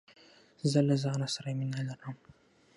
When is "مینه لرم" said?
1.59-2.15